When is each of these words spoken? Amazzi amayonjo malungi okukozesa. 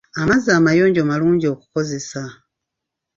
Amazzi 0.21 0.49
amayonjo 0.59 1.01
malungi 1.09 1.45
okukozesa. 1.53 2.23